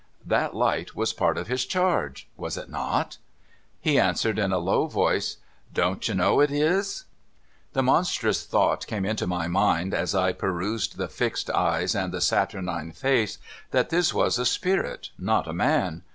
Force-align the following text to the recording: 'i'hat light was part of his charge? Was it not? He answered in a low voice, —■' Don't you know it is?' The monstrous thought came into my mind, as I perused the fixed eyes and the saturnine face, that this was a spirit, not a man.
'i'hat 0.27 0.55
light 0.55 0.95
was 0.95 1.13
part 1.13 1.37
of 1.37 1.45
his 1.45 1.63
charge? 1.63 2.27
Was 2.35 2.57
it 2.57 2.71
not? 2.71 3.19
He 3.79 3.99
answered 3.99 4.39
in 4.39 4.51
a 4.51 4.57
low 4.57 4.87
voice, 4.87 5.35
—■' 5.71 5.73
Don't 5.75 6.07
you 6.07 6.15
know 6.15 6.39
it 6.39 6.49
is?' 6.49 7.05
The 7.73 7.83
monstrous 7.83 8.43
thought 8.47 8.87
came 8.87 9.05
into 9.05 9.27
my 9.27 9.47
mind, 9.47 9.93
as 9.93 10.15
I 10.15 10.33
perused 10.33 10.97
the 10.97 11.07
fixed 11.07 11.51
eyes 11.51 11.93
and 11.93 12.11
the 12.11 12.19
saturnine 12.19 12.93
face, 12.93 13.37
that 13.69 13.91
this 13.91 14.11
was 14.11 14.39
a 14.39 14.45
spirit, 14.47 15.11
not 15.19 15.47
a 15.47 15.53
man. 15.53 16.01